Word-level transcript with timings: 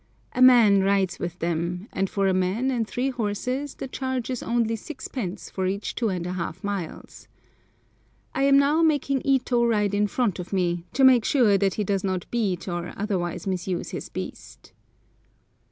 A 0.33 0.41
man 0.41 0.81
rides 0.83 1.19
with 1.19 1.37
them, 1.37 1.87
and 1.93 2.09
for 2.09 2.27
a 2.27 2.33
man 2.33 2.71
and 2.71 2.87
three 2.87 3.11
horses 3.11 3.75
the 3.75 3.87
charge 3.87 4.31
is 4.31 4.41
only 4.41 4.75
sixpence 4.75 5.51
for 5.51 5.67
each 5.67 5.93
2½ 5.95 6.63
miles. 6.63 7.27
I 8.33 8.41
am 8.41 8.57
now 8.57 8.81
making 8.81 9.21
Ito 9.23 9.63
ride 9.63 9.93
in 9.93 10.07
front 10.07 10.39
of 10.39 10.51
me, 10.51 10.85
to 10.93 11.03
make 11.03 11.23
sure 11.23 11.55
that 11.55 11.75
he 11.75 11.83
does 11.83 12.03
not 12.03 12.25
beat 12.31 12.67
or 12.67 12.95
otherwise 12.97 13.45
misuse 13.45 13.91
his 13.91 14.09
beast. 14.09 14.73